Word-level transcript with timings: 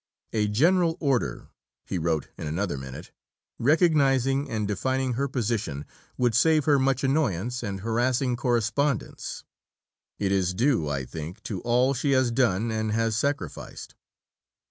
"A 0.33 0.47
General 0.47 0.97
Order," 0.99 1.49
he 1.85 1.99
wrote 1.99 2.29
in 2.35 2.47
another 2.47 2.75
minute, 2.75 3.11
"recognizing 3.59 4.49
and 4.49 4.67
defining 4.67 5.13
her 5.13 5.27
position 5.27 5.85
would 6.17 6.33
save 6.33 6.65
her 6.65 6.79
much 6.79 7.03
annoyance 7.03 7.61
and 7.61 7.81
harassing 7.81 8.35
correspondence. 8.35 9.43
It 10.17 10.31
is 10.31 10.55
due, 10.55 10.89
I 10.89 11.05
think, 11.05 11.43
to 11.43 11.61
all 11.61 11.93
she 11.93 12.13
has 12.13 12.31
done 12.31 12.71
and 12.71 12.91
has 12.91 13.15
sacrificed. 13.15 13.93